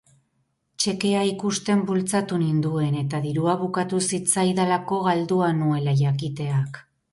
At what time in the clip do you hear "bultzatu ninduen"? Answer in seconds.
1.89-2.97